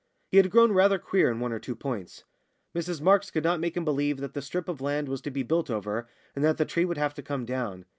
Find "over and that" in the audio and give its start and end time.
5.69-6.57